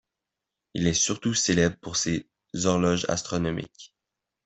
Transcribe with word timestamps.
Il 0.73 0.87
est 0.87 0.95
surtout 0.95 1.35
célèbre 1.35 1.75
pour 1.79 1.95
ses 1.95 2.27
horloges 2.63 3.05
astronomiques. 3.07 3.93